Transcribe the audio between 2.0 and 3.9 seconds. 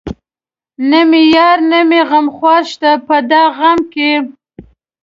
غمخوار شته په دا غم